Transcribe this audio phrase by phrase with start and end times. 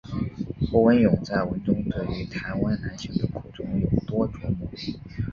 [0.71, 4.67] 侯文咏在文中对于台湾男性的苦衷有多琢磨。